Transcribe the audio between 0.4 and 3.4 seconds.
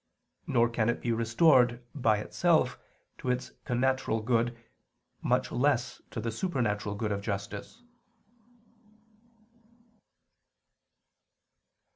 85); nor can it be restored, by itself, to